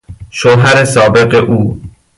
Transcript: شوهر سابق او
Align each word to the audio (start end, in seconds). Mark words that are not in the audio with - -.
شوهر 0.29 0.85
سابق 0.85 1.35
او 1.49 1.81